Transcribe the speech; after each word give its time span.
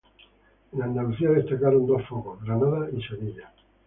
En 0.73 0.81
Andalucía 0.81 1.29
destacaron 1.29 1.85
dos 1.85 2.01
focos: 2.09 2.41
Granada 2.43 2.89
y 2.91 3.03
Sevilla. 3.03 3.51